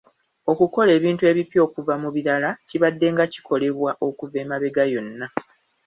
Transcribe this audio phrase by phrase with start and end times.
[0.51, 5.27] Okukola ebintu ebipya okuva mu birala kibaddenga kikolebwa okuva emabega yonna